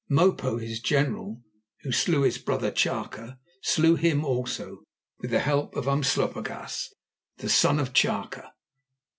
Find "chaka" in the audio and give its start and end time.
2.71-3.37, 7.93-8.51